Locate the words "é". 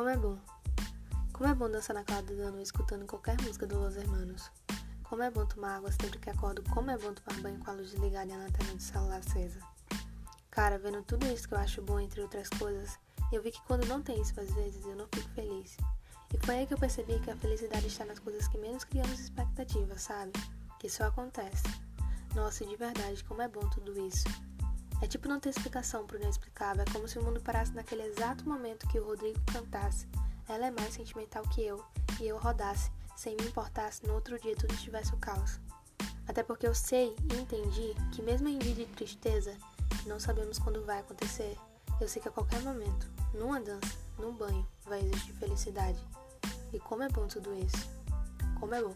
0.08-0.16, 1.50-1.54, 5.22-5.30, 6.90-6.96, 23.42-23.48, 25.02-25.06, 26.86-26.92, 30.66-30.70, 47.02-47.08, 48.74-48.82